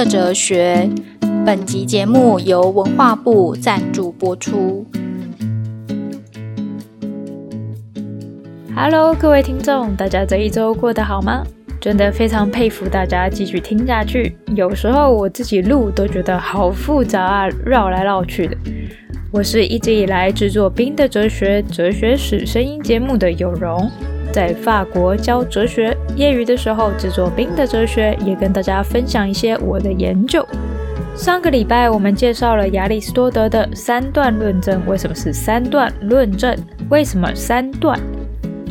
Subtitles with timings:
[0.00, 0.88] 的哲学》。
[1.44, 4.86] 本集节目由文化部赞助播出。
[8.74, 11.44] Hello，各位听众，大家这一周过得好吗？
[11.82, 14.34] 真的非常佩服大家继续听下去。
[14.56, 18.56] 有时候我自己录都觉得好复杂啊，绕来绕去的。
[19.30, 23.90] 我是一直以来制作《冰的哲学》哲学史声音节目的有容，
[24.32, 30.46] 在法国教哲学，业余的时候制作《冰的哲学》，也跟大家分享一些我的研究。
[31.16, 36.56] 上个礼拜我们介绍了亚里士多德的三段论证，为什么是三段论证？
[36.88, 37.98] 为什么三段？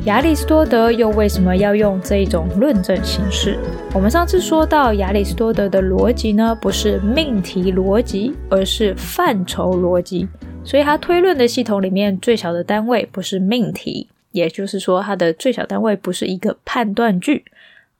[0.06, 3.60] 亚里士多德又为什么要用这一种论证形式？
[3.94, 10.28] 我们上次说到，亚里士多德的逻辑呢，不是命题逻辑，而是范畴逻辑。
[10.64, 17.46] 所以，他推论的系统里面最小的单位不是命题，也就是说，它的最小单位不是一个判断句，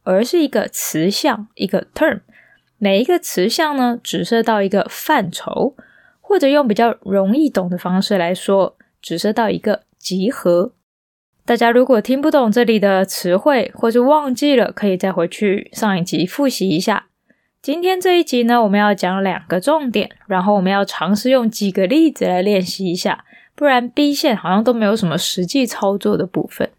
[0.04, 2.22] 而是一个词项，一个 term。
[2.78, 5.76] 每一个词项呢，指涉到一个范畴，
[6.22, 10.74] 或者用比较容易懂的方式来说，指涉到一个集合。
[11.46, 17.08] 大家如果听不懂这里的词汇，或是忘记了，可以再回去上一集复习一下。
[17.62, 23.26] 今天这一集呢，我们要讲两个重点，然后我们要尝试用几个例子来练习一下，
[23.60, 26.70] 不然 B 线好像都没有什么实际操作的部分。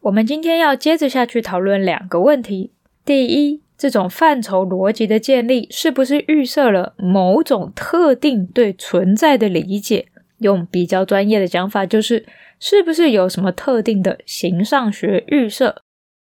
[0.00, 2.72] 我们今天要接着下去讨论两个问题：
[3.04, 10.08] 第一，这种范畴逻辑的建立是不是预设了某种特定对存在的理解？
[10.38, 12.26] 用比较专业的讲法，就是。
[12.62, 15.76] 是不是有什么特定的形上学预设？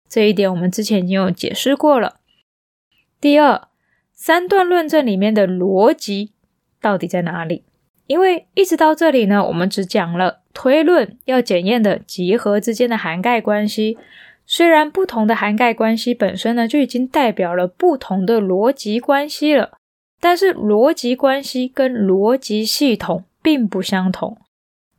[0.10, 2.18] 这一点我们之前已经有解释过了。
[3.22, 3.70] 第二，
[4.12, 6.34] 三段论证里面的逻辑
[6.82, 7.64] 到底在哪里？
[8.08, 13.98] 因为一直到这里呢，我们只讲了推论要检验的集合之间的涵盖关系。
[14.46, 19.72] 虽然不同的涵盖关系本身呢，就已经代表了不同的逻辑关系了，
[20.20, 24.38] 但是逻辑关系跟逻辑系统并不相同。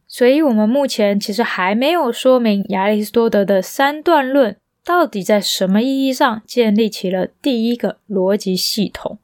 [0.09, 9.19] 所以，我们目前其实还没有说明亚里士多德的三段论到底在什么意义上建立起了第一个逻辑系统。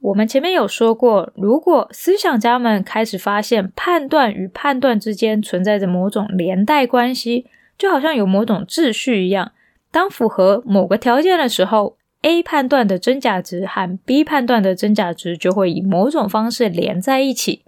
[0.00, 9.52] 我们前面有说过，如果思想家们开始发现判断与判断之间存在着某种连带关系，就好像有某种秩序一样，
[9.90, 17.64] 当符合某个条件的时候，A 判断的真假值和 B 判断的真假值就会以某种方式连在一起，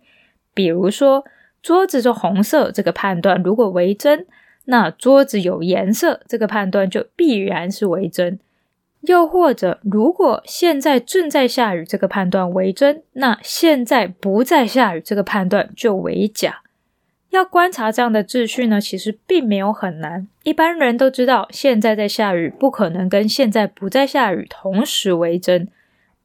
[0.54, 1.24] 比如说。
[1.62, 4.24] 桌子是红色，这个判断如果为真，
[4.64, 8.38] 那桌子有颜色，这个判断就必然是为真。
[9.02, 16.62] 又或者，如果现在正在下雨，这个判断为真，那现在不再下雨，这个判断就为假。
[17.30, 20.28] 要观察这样的秩序呢，其实并没有很难。
[20.42, 25.68] 一般人都知道，现在在下雨，不可能跟现在不再下雨同时为真。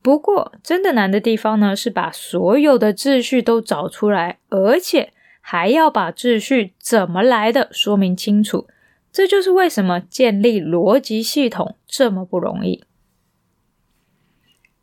[0.01, 5.11] 不过，真的难的地方呢，是把所有的秩序都找出来，而且。
[5.47, 8.65] 还要把秩序怎么来的说明清楚，
[9.15, 12.83] 这就是为什么建立逻辑系统这么不容易。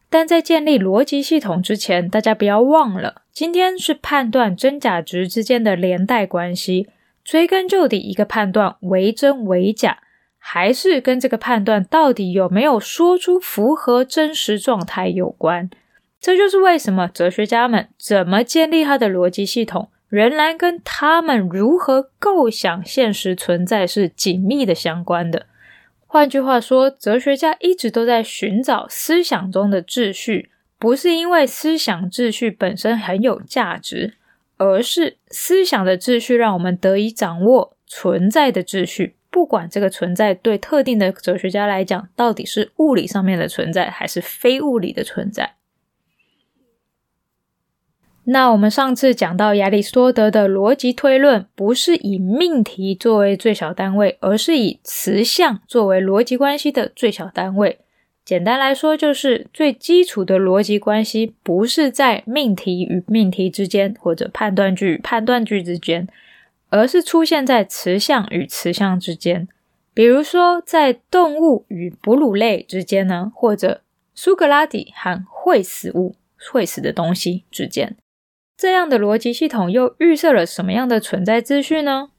[0.08, 6.88] 但在建立逻辑系统之前，大家不要忘了，今天是判断真假值之间的连带关系。
[7.22, 9.98] 追根究底，一个判断为真为假，
[10.38, 15.68] 还是跟这个判断到底有没有说出符合真实状态有关。
[16.18, 19.90] 这就是为什么哲学家们怎么建立他的逻辑系统。
[20.12, 25.46] 仍然跟他们如何构想现实存在是紧密的相关的。
[26.06, 34.12] 换句话说，哲学家一直都在寻找思想中的秩序，不是因为思想秩序本身很有价值，
[34.58, 39.14] 而是思想的秩序让我们得以掌握存在的秩序。
[39.30, 45.54] 不管这个存在对特定的哲学家来讲，到底是物理上面的存在，还是非物理的存在。
[48.24, 57.80] 那我们上次讲到亚里士多德的逻辑推论，不是以命题作为最小单位，而是以词项作为逻辑关系的最小单位。
[58.24, 66.06] 简单来说，就是最基础的逻辑关系不是在命题与命题之间，或者判断句与判断句之间，
[66.68, 69.48] 而是出现在词项与词项之间。
[69.92, 73.80] 比如说，在动物与哺乳类之间呢，或者
[74.14, 76.14] 苏格拉底和会死物、
[76.52, 77.96] 会死的东西之间。
[78.62, 82.10] 这样的逻辑系统又预设了什么样的存在秩序呢？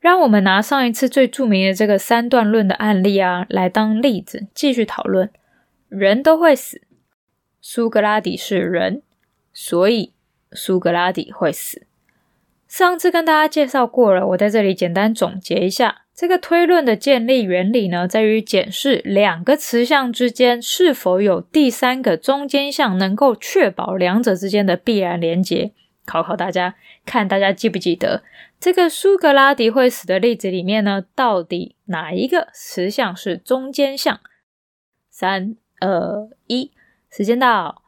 [0.00, 5.30] 让我们拿上一次最著名的这个三段论的案例啊，来当例子继续讨论。
[5.90, 6.80] 人都会死，
[7.60, 9.02] 苏格拉底是人，
[9.52, 10.14] 所以
[10.52, 11.86] 苏格拉底会死。
[12.68, 16.02] 上次跟大家介绍过了，我在这里简单总结一下。
[16.14, 25.72] 这个推论的建立原理呢，在于检视两个词项之间是否有第三个中间项，能够确保两者之间的必然连结。
[26.06, 26.74] 考考大家，
[27.04, 28.22] 看大家记不记得
[28.58, 34.20] 这个苏格拉底会死的例子里面呢，到底哪一个词项是中间项？
[35.10, 36.72] 三、二、一，
[37.10, 37.82] 时间到。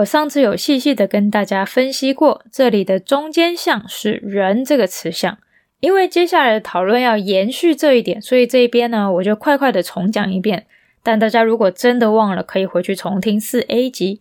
[0.00, 5.38] 我上次有细细的跟大家分析过，这里的中间项是人这个词项。
[5.80, 10.66] 因为接下来的讨论要延续这一点，所以这一边呢，我就快快的重讲一遍。
[11.02, 14.20] 但大家如果真的忘了，可以回去重听四 A 集。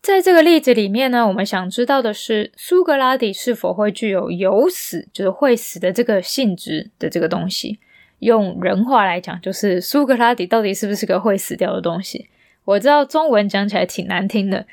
[0.00, 7.78] 在这个例子里面呢，我们想知道的是苏格拉底是否会具有有死，就是会死的这个性质的这个东西。
[8.20, 12.28] 用人话来讲，就是苏格拉底到底是不是个会死掉的东西？
[12.68, 14.66] 我知道中文讲起来挺难听的，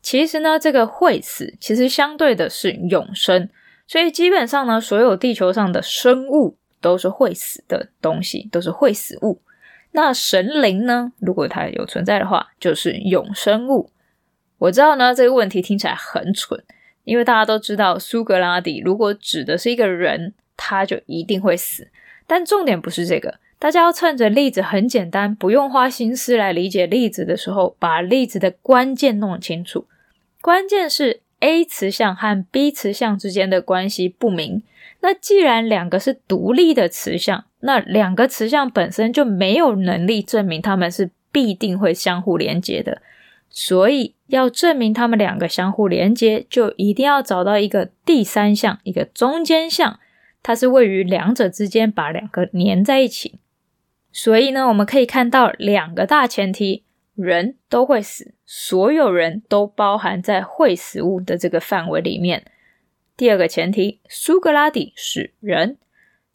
[0.00, 3.50] 其实呢，这个会死其实相对的是永生。
[3.86, 9.42] 所以基本上呢，所有地球上的生物都是会死的东西，都是会死物。
[9.90, 11.12] 那神灵呢？
[11.18, 13.90] 如果它有存在的话，就是永生物。
[14.56, 16.64] 我知道呢，这个问题听起来很蠢，
[17.04, 21.88] 因为大家都知道苏格拉底如果指的是一个人，他就一定会死。
[22.26, 29.86] 但重点不是这个，大家要趁着例子很简单，不用花心思来理解例子的时候，把例子的关键弄清楚。
[30.40, 31.20] 关键是。
[31.44, 34.62] A 词项和 B 词项之间的关系不明。
[35.00, 43.02] 那既然两个是独立的词项，那两个词项本身就没有能力证明它们是必定会相互连接的。
[43.50, 49.98] 所以要证明它们两个相互连接，就一定要找到一个第三项，一个中间项，
[50.44, 53.40] 它是位于两者之间，把两个粘在一起。
[54.12, 56.84] 所以呢，我们可以看到两个大前提。
[57.14, 62.50] 人都会死，所有人都包含在会死物的这个范围里面。
[63.18, 65.76] 第二个前提，苏格拉底是人，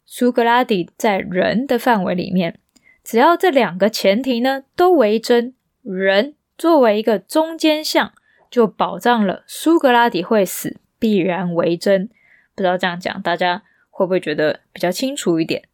[0.06, 2.60] 苏格拉底在人的范围里面。
[3.02, 5.52] 只要这两个前提呢都为真，
[5.82, 8.12] 人作为一个中间项，
[8.48, 12.06] 就保障了苏格拉底会死必然为真。
[12.54, 15.67] 不知道这样讲，大家会不会觉得比较清楚一点？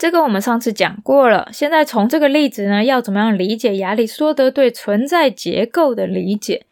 [0.00, 6.64] 这个我们上次讲过了，现在从这个例子呢，要怎么样理解亚里士多德对存在结构的理解？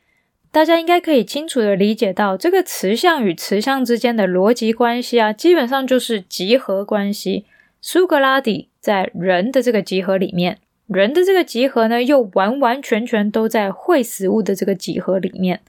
[0.50, 7.44] 大家应该可以清楚地理解到，这个词项与词项之间的逻辑关系啊，基本上就是集合关系。
[7.82, 15.60] 苏格拉底在人的这个集合里面，人的这个集合呢，又完完全全都在会死物的这个集合里面。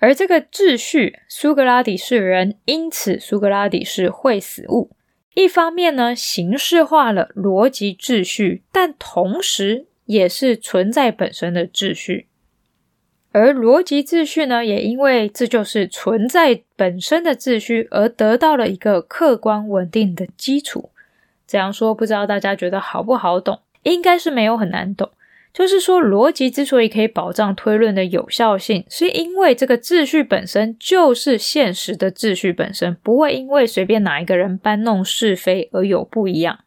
[0.00, 4.90] 而这个秩序，苏格拉底是人，因此苏格拉底是会死物。
[5.34, 12.28] 一方面呢，形式化了逻辑秩序，但同时也是存在本身的秩序。
[13.32, 20.90] 而逻辑秩序呢，也因为这就是存在本身的秩序，而得到了一个客观稳定的基础。
[21.46, 23.60] 这样说，不知道大家觉得好不好懂？
[23.82, 25.10] 应该是没有很难懂。
[25.54, 36.58] 就是说，逻辑之所以可以保障推论的有效性，是因为这个秩序本身就是现实的秩序本身，不会因为随便哪一个人搬弄是非而有不一样。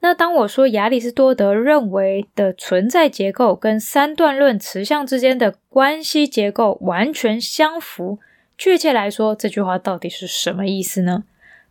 [0.00, 8.18] 那当我说亚里士多德认为的存在结构跟三段论词项之间的关系结构完全相符，
[8.58, 11.22] 确切来说，这句话到底是什么意思呢？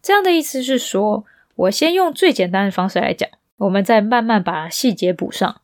[0.02, 3.30] 这样的意思是说，我先用最简单的方式来讲。
[3.60, 5.62] 我们再慢慢把细节补上。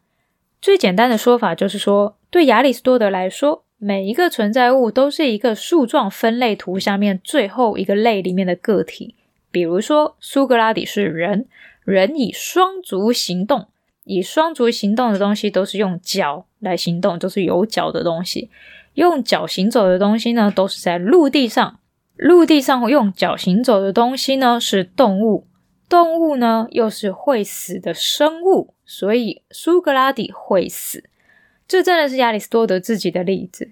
[0.61, 9.15] 最简单的说法就是说，对亚里士多德来说，每一个存在物都是一个树状分类图下面最后一个类里面的个体。
[9.51, 11.45] 比如说，苏格拉底是人，
[11.83, 13.67] 人以双足行动，
[14.03, 18.49] 以双足行动的东西都是用脚来行动，都是有脚的东西。
[18.95, 21.79] 用脚行走的东西呢，都是在陆地上。
[22.17, 25.47] 陆地上用脚行走的东西呢，是动物。
[25.87, 31.03] 动物呢，又是会死的生物，所以苏格拉底会死。
[31.67, 33.71] 这真的是亚里士多德自己的例子。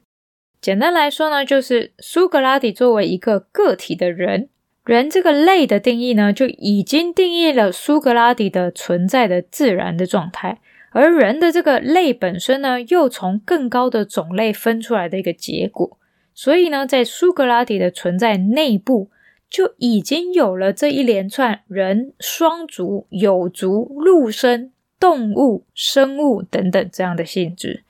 [0.62, 4.50] 简单来说呢，就是苏格拉底作为一个个体的人，
[4.86, 10.60] 人这个类的定义呢，就已经定义了苏格拉底的存在的自然的状态，
[10.92, 15.98] 而人的这个类本身呢，又从更高的种类分出来的一个结果。
[16.34, 19.10] 所以呢，在苏格拉底的存在内部。
[19.54, 27.84] 就已经有了这一连串人、双足、有足、陆生、动物、生物等等这样的性质。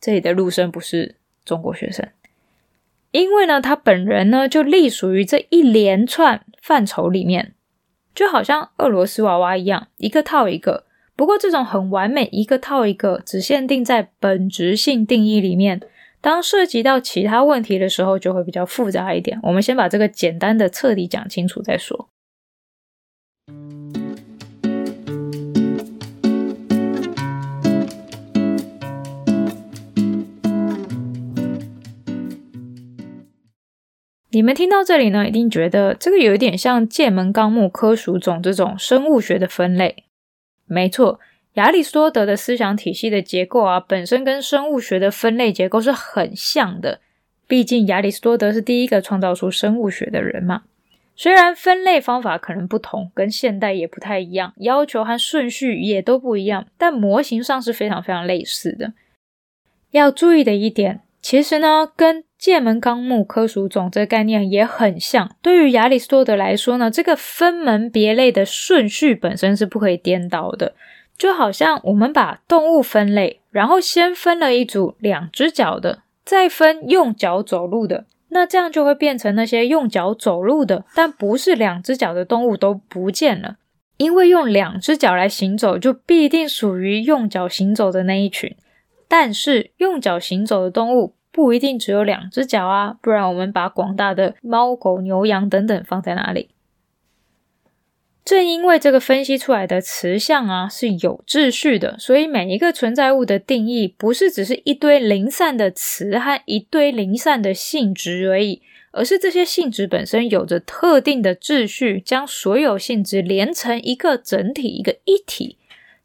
[0.00, 2.08] 这里的陆生不是中国学生，
[3.12, 7.54] 因为呢，他本人呢就隶属于这一连串范畴里面，
[8.12, 15.80] 就好像俄罗斯娃娃一样，一个套一个，不过这种很完美一个套一个，只限定在本质性定义里面，
[16.22, 19.40] 当涉及到其他问题的时候，就会比较复杂一点。
[19.42, 22.08] 我们先把这个简单的彻底讲清楚再说。
[34.32, 40.04] 你们听到这里呢，一定觉得这个有一点像剑门纲目科属种这种生物学的分类。
[40.66, 41.18] 没错，
[41.54, 47.00] 亚里士多德的思想体系的结构啊，本身跟生物学的分类结构是很像的。
[47.48, 50.62] 毕竟亚里士多德是第一个创造出生物学的人嘛。
[51.16, 58.92] 虽然分类方法可能不同，跟现代也不太一样，要求和顺序也都不一样，但模型上是非常非常类似的。
[59.90, 61.00] 要注意的一点。
[61.20, 65.36] 其实呢，跟界门纲目科属种这个概念也很像。
[65.42, 70.74] 对于亚里士多德来说呢，这个分门别类的顺序本身是不可以颠倒的。
[71.20, 83.56] 就好像我们把动物分类，然后先分了一组两只脚的，再分用脚走路的，那这样就会变成那些用脚走路的，但不是两只脚的动物都不见了。
[83.98, 88.56] 因为用两只脚来行走，就必定属于用脚行走的那一群。
[89.06, 96.48] 但是用脚行走的动物不一定只有两只脚啊，不然我们把广大的猫、狗、牛、羊等等放在哪里？
[98.30, 115.56] 正因为这个分析出来的词项啊是有秩序的，所以每一个存在物的定义不是只是一堆零散的词和一堆零散的性质而已，而是这些性质本身有着特定的秩序，将所有性质连成一个整体、一个一体。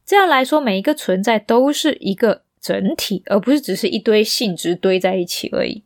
[0.03, 2.41] 这样来说，每一个存在都是一个。
[2.59, 5.83] 整体，而不是只是一堆性质堆在一起而已。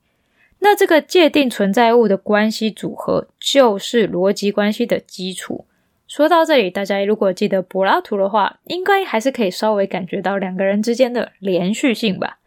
[0.59, 5.65] 那这个界定存在物的关系组合，就是逻辑关系的基础。
[6.09, 12.39] 说到这里，大家如果记得柏拉图的话，应该还是可以稍微感觉到两个人之间的连续性吧。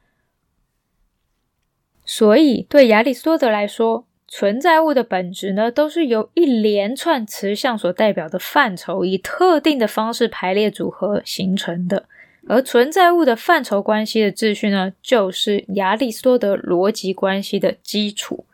[2.04, 12.06] 所以，对亚里士多德来说，存在物的本质呢，都是由一连串词项所代表的范畴，以特定的方式排列组合形成的。
[12.48, 18.44] 而存在物的范畴关系的秩序呢，就是亚里士多德逻辑关系的基础。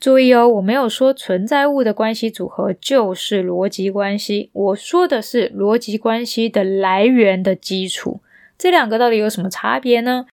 [0.00, 8.20] 注意哦，我没有说存在物的关系组合就是逻辑关系，我说的是逻辑关系的来源的基础。
[8.56, 10.26] 这两个到底有什么差别呢？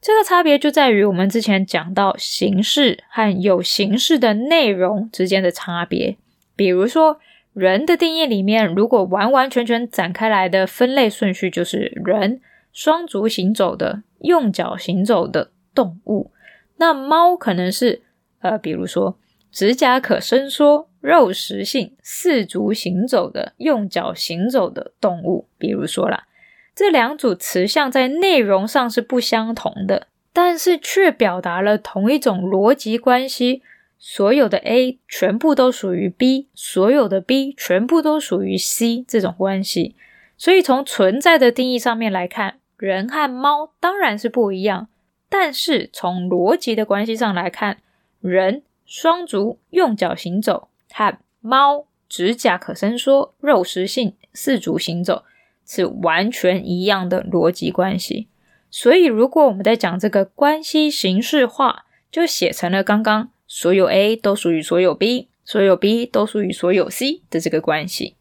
[0.00, 6.16] 这个差别就在于我们之前讲到形式和有形式的内容之间的差别，
[6.54, 7.20] 比如说。
[7.56, 12.38] 人的定义里面，如果完完全全展开来的分类顺序就是人，
[12.70, 16.30] 双足行走的、用脚行走的动物。
[16.76, 18.02] 那猫可能是
[18.50, 19.18] 呃，比如说
[19.50, 25.48] 指甲可伸缩、肉食性、四足行走的、用脚行走的动物。
[25.58, 26.26] 比如说啦，
[26.74, 33.62] 这两组词项在内容上是不相同的，但是却表达了同一种逻辑关系。
[33.98, 39.96] 所有的 A 全部都属于 B，所有的 B 全部都属于 C 这种关系。
[40.36, 44.88] 所以从存在的定义上面来看，人和猫当然是不一样。
[45.30, 47.78] 但是从逻辑的关系上来看，
[48.20, 55.24] 人双足用脚行走和猫指甲可伸缩、肉食性四足行走
[55.64, 58.28] 是完全一样的逻辑关系。
[58.70, 63.30] 所以如果我们在讲这个关系形式化，就写成了刚刚。
[63.48, 68.16] 所有 A 都属于所有 B，所有 B 都属于所有 C 的这个关系，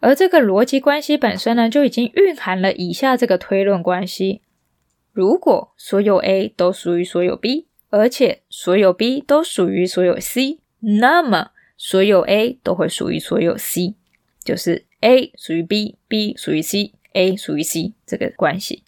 [0.00, 4.40] 而这个逻辑关系本身呢，就已经蕴含了以下这个推论关系：
[5.12, 13.94] 如果所有 A 都属于所有 B，而且所有 B 都属于所有 C，那么所有 A 都会属于所有 C，
[14.44, 18.82] 就是 A 属于 B，B 属于 C，A 属于 C 这个关系。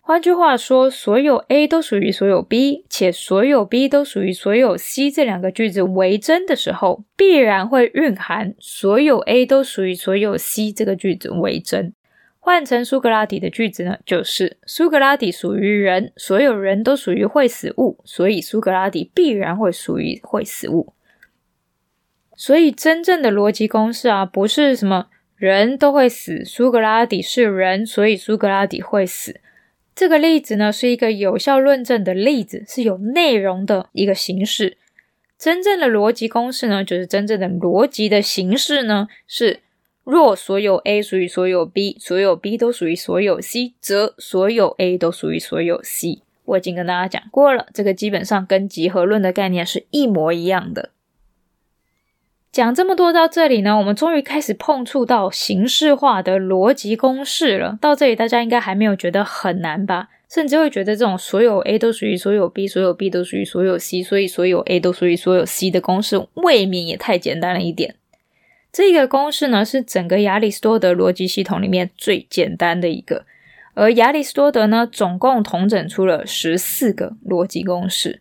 [0.00, 11.94] 换句话说，所有 A 都属于所有 B，且所有 B 都属于所有 C，这两个句子为真的时候，必然会蕴含所有 A 都属于所有 C 这个句子为真。
[12.42, 20.94] 换成苏格拉底的句子呢，就是苏格拉底属于人，所有人都属于会死物，所以苏格拉底必然会属于会死物。
[22.34, 29.38] 所以真正的逻辑公式啊，不是什么人都会死，苏格拉底是人，所以苏格拉底会死。
[29.94, 34.78] 这个例子呢，是一个有效论证的例子，是有内容的一个形式。
[35.36, 39.60] 真正的逻辑公式呢，就是真正的逻辑的形式呢，是
[40.10, 46.22] 若所有 A 属于所有 B，所有 B 都属于所有 C，则所有 A 都属于所有 C。
[46.44, 50.90] 我已经跟大家讲过了，这个基本上跟集合论的概念是一模一样的。
[52.50, 57.78] 讲这么多到这里呢，我们终于开始碰触到形式化的逻辑公式了。
[57.80, 60.08] 到这里，大家应该还没有觉得很难吧？
[60.28, 67.94] 甚至会觉得这种所有 A 都属于所有 B，所有 B 都属于所有 C，所以所有 A 都属于所有 C 的公式，未免也太简单了一点。
[68.72, 73.26] 这个公式呢，是整个亚里士多德逻辑系统里面最简单的一个，
[73.74, 78.20] 而亚里士多德呢，总共统整出了十四个逻辑公式。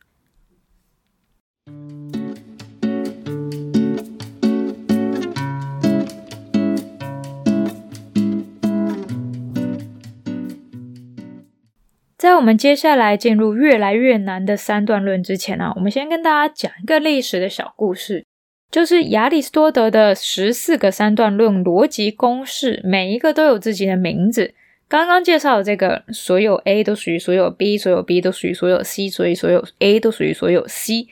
[12.17, 18.25] 在我们接下来进入越来越难的三段论之前呢、我们先跟大家讲一个历史的小故事，
[18.71, 24.53] 就是亚里士多德的十四个三段论逻辑公式，每一个都有自己的名字。
[24.87, 31.07] 刚刚介绍的这个，所有 A 都属于所有 B，所有 B 都属于所有 C，所以所有 A 都属于所有 C。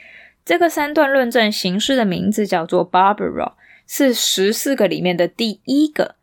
[0.46, 3.54] 这个三段论证形式的名字叫做 Barbara，
[3.88, 6.16] 是十四个里面的第一个。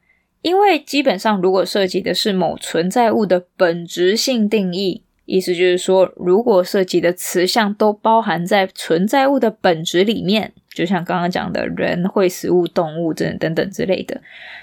[0.42, 14.20] 因为基本上，如果涉及的是某存在物的本质性定义，意思就是说，如果涉及的词项都包含在存在物的本质里面，就像刚刚讲的人、会食物、动物等等等之类的，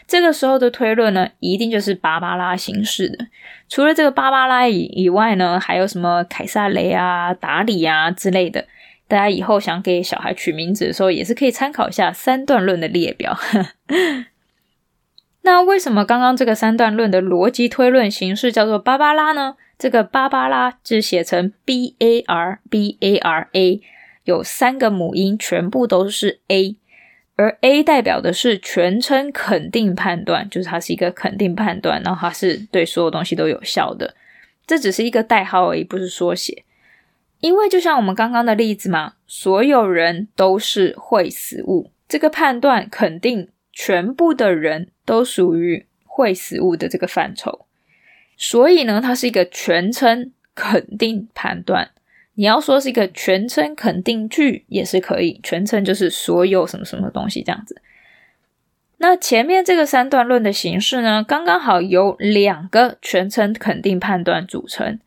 [0.07, 3.27] 这个时候的推论呢，一定就是芭芭拉形式的。
[3.67, 8.65] 除了这个芭芭拉以以外呢，还有什么凯撒雷啊、达里啊之类的。
[9.07, 13.37] 大家以后想给小孩取名字的时候，也是可以参考一下三段论的列表。
[15.43, 19.55] 那为什么刚刚这个三段论的逻辑推论形式叫做芭芭拉呢？
[19.81, 23.81] 这个芭芭拉是写成 B A R B A R A，
[24.25, 26.77] 有三个母音，全部都是 A，
[27.35, 34.13] 而 A 代表的是全称肯定判断，就是它是一个肯定判断，然后它是对所有东西都有效的。
[34.67, 36.63] 这只是一个代号而已，不是缩写。
[37.39, 43.49] 因为就像我们刚刚的例子嘛，所有人都是会死物，这个判断肯定。
[43.73, 47.65] 全部的人都属于会死物的这个范畴，
[48.43, 51.91] 所以呢，它是一个全称肯定判断。
[52.33, 57.79] 你要说是一个全称肯定句也是可以，全称就是所有什么什么东西这样子。
[58.97, 64.99] 那前面这个三段论的形式呢，刚刚好由两个全称肯定判断组成，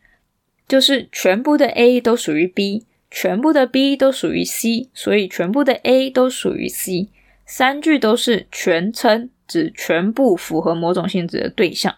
[0.69, 7.09] 就是全部的 A 都属于 B，全部的 B 都属于 C，所以全部的 A 都属于 C。
[7.45, 11.97] 三句都是全称，指全部符合某种性质的对象。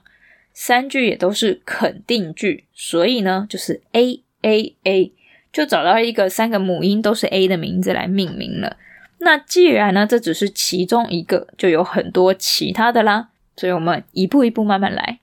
[0.59, 5.13] 三句也都是肯定句，所以呢，就是 A A A，
[5.53, 8.79] 就找到一个三个母音都是 A 的名字来命名了。
[9.19, 13.29] 那既然呢，这只是其中一个，就有很多其他的啦。
[13.55, 15.21] 所以我们一步一步慢慢来。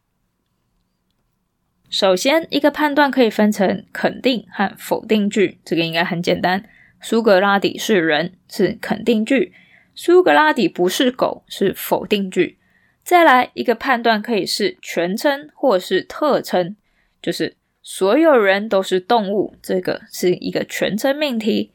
[1.90, 6.64] 首先，一个判断可以分成肯定和否定句，这个应该很简单。
[7.02, 9.52] 苏格拉底是人，是肯定句。
[9.96, 12.60] 苏格拉底不是狗，是否定句。
[13.04, 16.76] 再来一个判断可以是全称或是特称，
[17.22, 21.72] 就是所有人都是动物，这个是一个全称命题。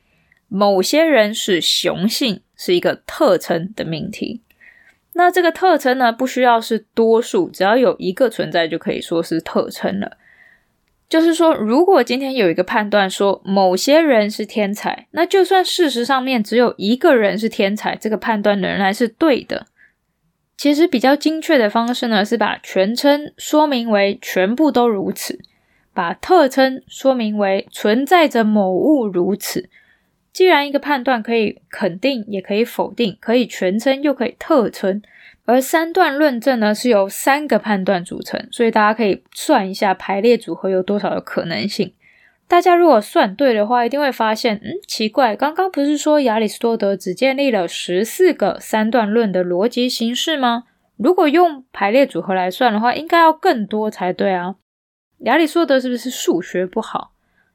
[0.48, 4.40] 某些人是雄性，是一个特称的命题。
[5.12, 10.16] 那这个特称呢，不需要是多数，只要有一个存在就可以说是特称了。
[11.08, 19.66] 就是说，如果今天有一个判断说某些人是天才，那就算事实上面只有一个人是天才，这个判断仍然是对的。
[20.58, 25.38] 其实比较精确的方式呢，是把全称说明为全部都如此，
[25.94, 29.70] 把特称说明为存在着某物如此。
[30.32, 35.00] 既然一个判断可以肯定，也可以否定，可以全称又可以特称。
[35.44, 41.92] 而三段论证呢，是由三个判断组成，所以大家可以算一下排列组合有多少的可能性。
[42.48, 50.64] 大家如果算对的话，一定会发现，嗯，奇怪，刚刚不是说亚里士多德只建立了十四个三段论的逻辑形式吗？
[50.96, 54.56] 如果用排列组合来算的话，应该要更多才对啊。
[55.18, 57.12] 亚里士多德是不是数学不好？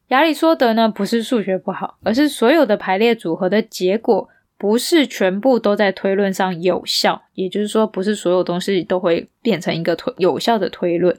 [0.09, 4.29] 亚里士多德呢，不是数学不好，而是所有的排列组合的结果。
[4.55, 11.17] 不是全部都在推论上有效，也就是说，不是所有东西都会变成一个推有效的推论。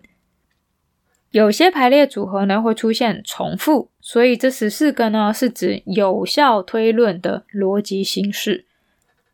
[1.35, 8.67] 有些排列组合呢会出现重复，所以这十四个呢是指有效推论的逻辑形式。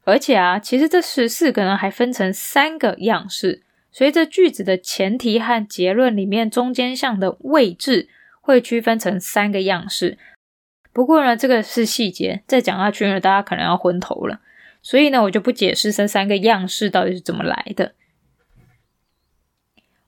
[0.04, 8.08] 而且啊，其实这十四个呢还分成三个样式，随着句子的前提和结论里面中间项的位置
[8.40, 10.16] 会区分成三个样式。
[10.94, 14.40] 不过呢，这个是细节，再讲下去呢，大家可能要昏头了。
[14.80, 17.92] 所以呢，我就不解释这三个样式到底是怎么来的。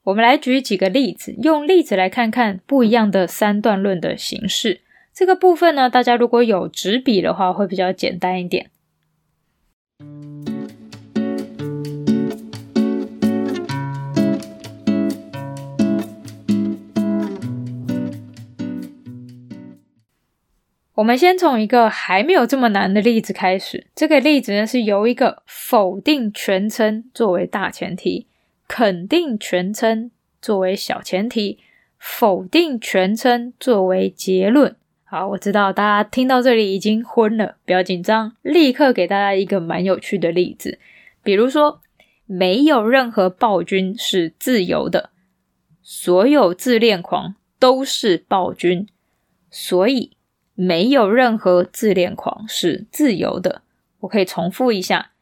[0.05, 4.81] 我们来举几个例子用例子来看看不一样的三段论的形式。
[5.15, 8.71] 这个部分呢大家如果有执笔的话会比较简单一点。
[20.95, 23.87] 我们先从一个还没有这么难的例子开始。
[23.95, 28.27] 这个例子呢是由一个否定全称作为大前提
[28.75, 31.59] 肯定全称作为小前提，
[31.99, 34.75] 否定全称作为结论。
[35.05, 40.79] 好，我知道大家听到这里已经昏了，不要紧张，立刻给大家一个蛮有趣的例子。
[41.23, 41.83] 比如说，
[42.25, 45.11] 没有任何暴君是自由的，
[45.83, 48.89] 所有自恋狂都是暴君，
[49.51, 50.17] 所以。
[50.55, 53.63] 没有任何自恋狂是自由的。
[54.01, 55.13] 我可以重复一下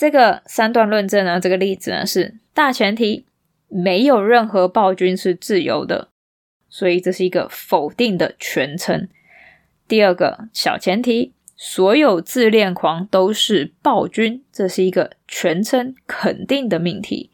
[0.00, 1.38] 这个三段论证呢。
[1.38, 3.26] 这个例子呢是大前提，
[3.68, 6.08] 没有任何暴君是自由的，
[6.70, 9.10] 所以这是一个否定的全称。
[9.86, 17.28] 第二个小前提，所有自恋狂都是暴君，这是一个全称肯定的命题。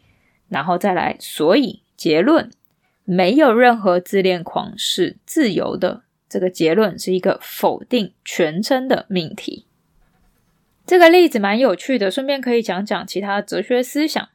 [0.48, 2.50] 然后再来，所以结论，
[3.04, 6.02] 没有任何自恋狂是自由的。
[6.28, 9.65] 这个结论是一个否定全称的命题。
[10.86, 14.28] 这个例子蛮有趣的，顺便可以讲讲其他哲学思想。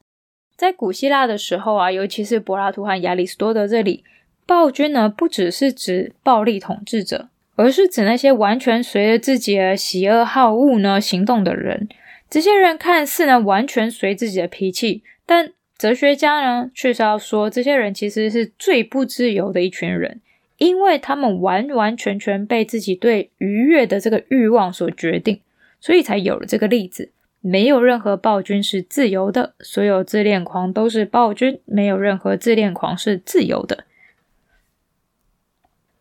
[0.58, 4.04] 在古希腊的时候啊，尤其是柏拉图和亚里士多德这里，
[4.46, 11.88] 暴君呢不只是指暴力统治者，而是指那些完全随着自己的喜恶好恶呢行动的人。
[12.30, 20.20] 这些人看似呢完全随自己的脾气，但哲学家呢却是要说，这些人其实是最不自由的一群人。
[20.58, 25.40] 因为他们完完全全被自己对愉悦的这个欲望所决定，
[25.82, 27.12] 所以才有了这个例子。
[27.42, 33.86] 没有任何暴君是自由的，所有自恋狂都是暴君，没有任何自恋狂是自由的。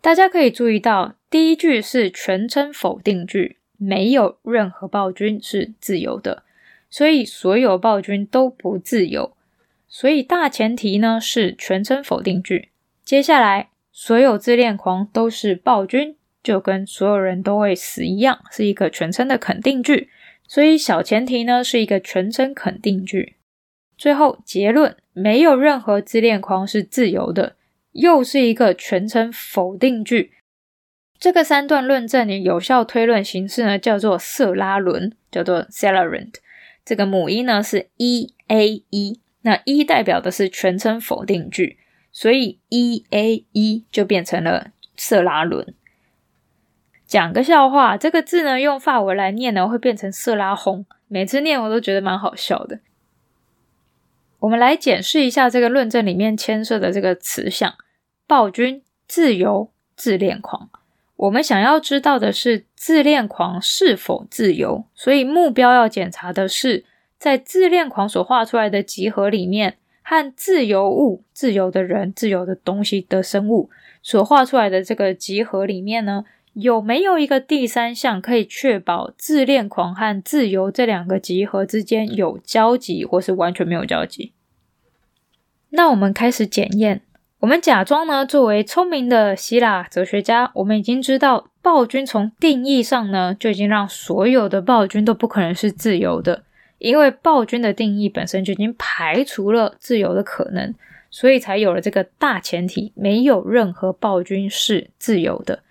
[0.02, 6.42] 大家可以注意到，第一句是全称否定句，没有任何暴君是自由的，
[6.90, 9.34] 所以所有暴君都不自由。
[9.88, 12.68] 所以大前提呢是全称否定句，
[13.04, 13.70] 接下来。
[13.92, 20.08] 所有自恋狂都是暴君，就跟所有人都会死一样，是一个全称的肯定句。
[20.46, 23.36] 所以小前提呢是一个全称肯定句。
[23.96, 27.56] 最后结论，没有任何自恋狂是自由的，
[27.92, 30.32] 又是一个全称否定句。
[31.18, 36.34] 这个三段论证的有效推论形式呢叫做色拉伦，叫做 Celarent。
[36.84, 41.78] 这个母音呢是 e a e，那 e 代表的是全称否定句。
[42.12, 45.74] 所以 E A E 就变成了色拉伦。
[47.10, 50.86] 讲个笑话，这个字呢用法文来念呢会变成色拉轰。
[51.08, 52.78] 每次念我都觉得蛮好笑的。
[54.38, 57.74] 我们来解释一下这个论证里面牵涉的这个词项：
[58.28, 60.70] 暴君、自由、自恋狂。
[61.16, 66.84] 我们想要知道的是自恋狂是否自由，所以目标要检查的是
[67.18, 69.78] 在自恋狂所画出来的集合里面。
[70.02, 73.70] 和自由物、自由的人、自由的东西的生物
[74.02, 84.32] 所画出来的这个集合里面呢，有没有一个第三项可以确保自恋狂和自由这两个集合之间有交集，或是完全没有交集？
[85.70, 87.02] 那我们开始检验。
[87.38, 96.42] 我们假装呢，作为聪明的希腊哲学家，我们已经知道暴君从定义上呢，就已经让所有的暴君都不可能是自由的。
[96.76, 100.74] 因为暴君的定义本身就已经排除了自由的可能，
[101.10, 105.62] 所以才有了这个大前提：没有任何暴君是自由的。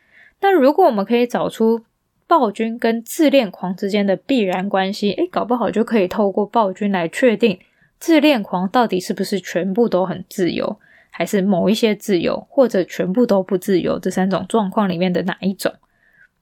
[0.41, 1.81] 那如果我们可以找出
[2.27, 7.59] 暴君跟自恋狂之间的必然关系，诶，搞不好就可以透过暴君来确定
[7.99, 15.73] 自恋狂到底是不是全部都很自由，还是某一些自由，或者全部都不自由，这三种状况里面的哪一种？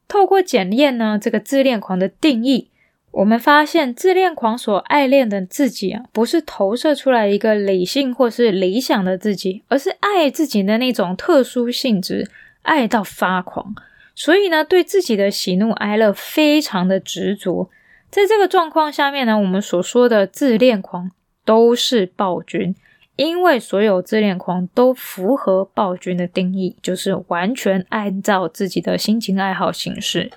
[0.08, 2.70] 透过检验呢，这个自恋狂的定义。
[3.12, 12.30] 我们发现，自恋狂所爱恋的自己啊，不是投射出来一个理性或是理想的自己，而是爱自己的那种特殊性质，
[12.62, 13.74] 爱到发狂。
[14.20, 17.70] 所以呢，对自己的喜怒哀乐非常的执着。
[18.10, 21.12] 在这个状况下面呢，我们所说的自恋狂
[21.46, 22.76] 都是暴君，
[23.16, 30.32] 因为所有自恋狂都符合暴君的定义，就是完全按照自己的心情爱好行事。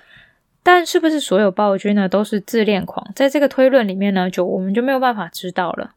[0.61, 3.11] 但是不是所有暴君呢都是自恋狂？
[3.15, 5.95] 在这个推论里面呢，就我们就没有办法知道了。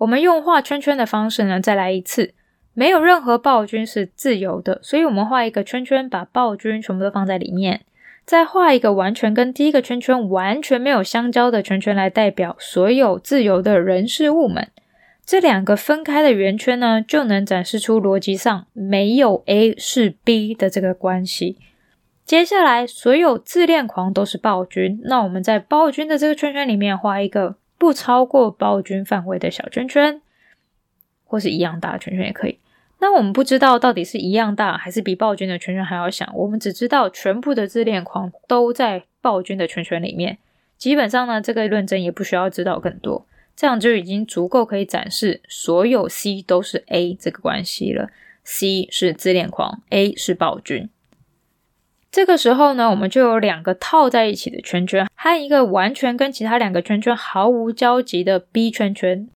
[0.00, 2.32] 我们用画圈圈的方式呢，再来一次。
[2.72, 7.82] 没有任何暴君是自由的，所以我们画一个圈圈，把暴君全部都放在里面。
[8.24, 14.68] 再画一个完全跟第一个圈圈完全没有相交的圈圈来代表所有自由的人事物们。
[15.26, 21.58] 这两个分开的圆圈呢，就能展示出逻辑上没有 A 是 B 的这个关系。
[22.24, 25.00] 接下来，所有自恋狂都是暴君。
[25.04, 30.20] 那我们在暴君的这个圈圈里面画一个不超过暴君范围的小圈圈，
[31.24, 32.58] 或是一样大的圈圈也可以。
[32.98, 40.36] 那我们不知道到底是一样大还是比暴君的圈圈还要小，我们只知道全部的自恋狂都在暴君的圈圈里面。
[40.76, 48.10] 基本上呢，这个论证也不需要知道更多，这样就已经足够可以展示所有 C 都是 A 这个关系了。
[48.44, 50.90] C 是自恋狂，A 是暴君。
[52.10, 59.28] 这个时候呢，我们就有两个套在一起的圈圈，和一个完全跟其他两个圈圈毫无交集的 B 圈圈。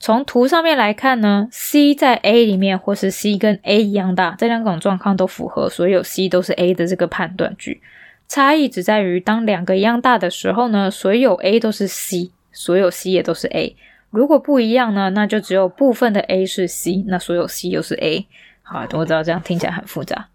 [0.00, 7.82] 从图上面来看呢，C 在 A 里面，或是 C 跟 A 一样大，这两种状况都符合所有 C 都是 A 的这个判断句。
[8.26, 13.76] 差异只在于，当两个一样大的时候呢，所有 A 都是 C，所有 C 也都是 A。
[14.10, 18.26] 如果不一样呢，那就只有部分的 A 是 C，那所有 C 又是 A。
[18.62, 20.28] 好，我知道这样听起来很复杂。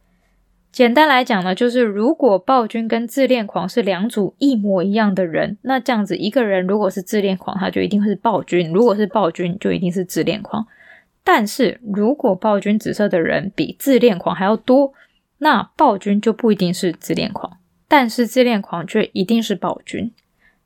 [0.71, 10.65] 简单来讲呢，就是如果暴君跟自恋狂是两组一模一样的人，那这样子一个人如果是自恋狂，他就一定会是暴君；如果是暴君，就一定是自恋狂。
[11.23, 14.93] 但是如果暴君紫色的人比自恋狂还要多，
[15.39, 20.12] 那暴君就不一定是自恋狂，但是自恋狂却一定是暴君。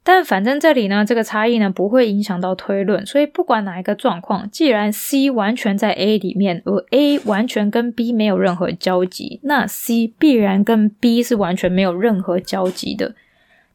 [0.05, 13.15] 但反正这里呢，这个差异呢不会影响到推论，所以不管哪一个状况，既然 C 完全在 A 里面，而 A 完全跟 B 没有任何交集，那 C 必然跟 B 是完全没有任何交集的。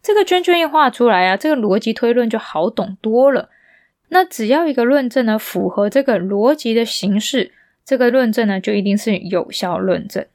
[0.02, 3.48] 这个圈圈一画出来啊，这个逻辑推论就好懂多了。
[4.10, 7.52] 那只要一个论证呢符合这个逻辑的形式，
[7.86, 10.26] 这个论证呢就一定是有效论证。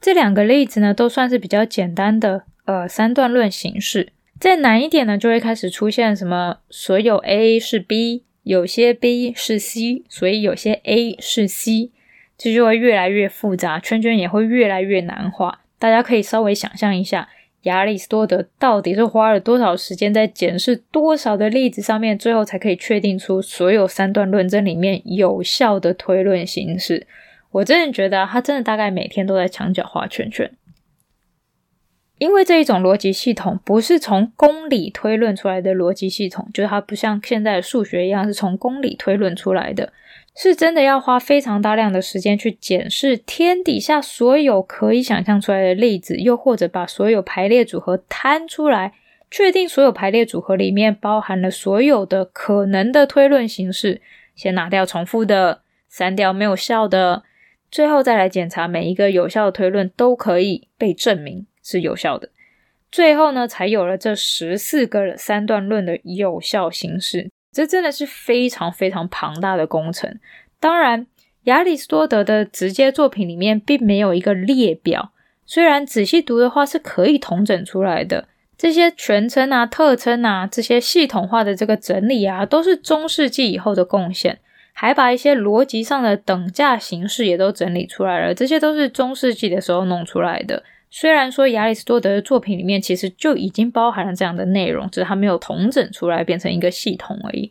[0.00, 2.44] 这两个例子呢都算是比较简单的。
[2.64, 11.90] 呃，三段论形式再难一点呢，就会开始出现什么所有 A 是 B，有些 B 是 C，所以有些 A 是 C，
[12.38, 15.60] 这就会越来越复杂，圈圈也会越来越难画。
[15.78, 17.28] 大家可以稍微想象一下，
[17.62, 27.06] 亚里士多德到底是花了多少时间在检视多少的例子上面，最后才可以确定出所有三段论证里面有效的推论形式。
[27.50, 30.50] 我真的觉得他真的大概每天都在墙角画圈圈。
[32.22, 39.92] 因为这一种逻辑系统不是从公理推论出来的逻辑系统，就是它不像现在的数学一样是从公理推论出来的，
[40.36, 48.92] 是真的要花非常大量的时间去检视天底下所有可以想象出来的例子，又或者把所有排列组合摊出来，
[49.28, 54.00] 确定所有排列组合里面包含了所有的可能的推论形式，
[54.36, 57.24] 先拿掉重复的，删掉没有效的，
[57.68, 61.46] 最后再来检查每一个有效的推论都可以被证明。
[61.62, 62.28] 是有效的，
[62.90, 67.30] 最后呢，才有了这十四个三段论的有效形式。
[67.52, 70.18] 这真的是非常非常庞大的工程。
[70.58, 71.06] 当然，
[71.44, 75.12] 亚里士多德的直接作品里面并没有一个列表，
[75.44, 78.28] 虽然仔细读的话是可以统整出来的。
[78.56, 84.38] 这些全称啊、特称啊，这些系统化的这个整理啊，都是中世纪以后的贡献，
[84.72, 88.32] 还把一些逻辑上的等价形式也都整理出来了。
[88.32, 90.62] 这些都是中世纪的时候弄出来的。
[90.94, 97.50] 虽然说亚里士多德的作品里面其实就已经包含了这样的内容，只是他没有统整出来变成一个系统而已。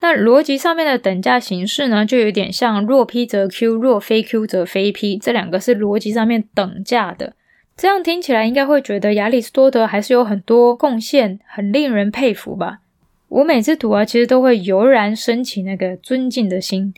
[0.00, 7.34] 那逻辑上面的等价形式呢，就有点像若 P 则 Q，若非 Q 则非 P，这两个是逻辑上面等价的。
[7.76, 12.80] 这样听起来应该会觉得亚里士多德还是有很多贡献，很令人佩服吧？
[13.28, 16.92] 我每次读啊，其实都会油然升起那个尊敬的心，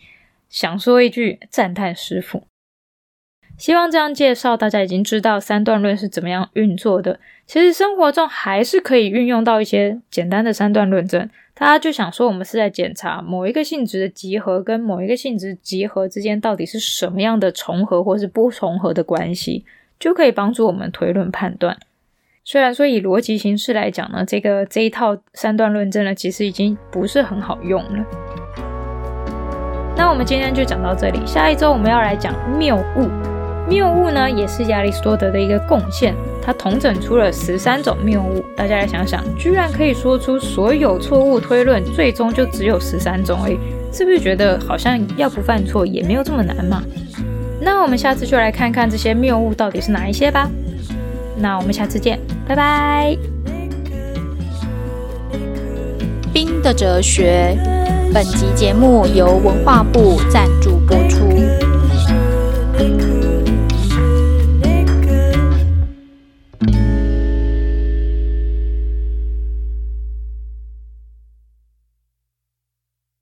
[0.48, 2.44] 想说一句赞叹师傅。
[3.56, 7.18] 希望这样介绍，大家已经知道三段论是怎么样运作的。
[7.46, 11.28] 其实生活中还是可以运用到一些简单的三段论证。
[11.54, 19.64] 大家就想说，我们是在检查某一个性质的集合跟某一个性质集合之间到底是什么样的重合或是不重合的关系，
[20.00, 21.76] 就可以帮助我们推论判断。
[22.42, 28.04] 虽然说以逻辑形式来讲呢，这个这一套三段论证呢，其实已经不是很好用了。
[29.96, 33.33] 那我们今天就讲到这里，下一周我们要来讲谬误。
[33.68, 36.14] 谬误呢，也是亚里士多德的一个贡献。
[36.42, 38.44] 他统整出了十三种谬误。
[38.54, 43.58] 大家来想想，居然可以说出所有错误推论，最终就只有十三种而已，
[43.90, 46.82] 是不是觉得好像要不犯错也没有这么难嘛？
[47.60, 50.50] 那我们下次就来看看这些谬误到底是哪一些吧。
[51.36, 53.16] 那我们下次见，拜拜。
[56.32, 57.56] 冰的哲学，
[58.12, 60.73] 本集节目由文化部赞助。